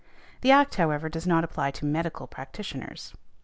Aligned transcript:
The 0.41 0.49
Act, 0.49 0.73
however, 0.77 1.09
does 1.09 1.27
not 1.27 1.43
apply 1.43 1.69
to 1.69 1.85
medical 1.85 2.25
practitioners. 2.25 3.13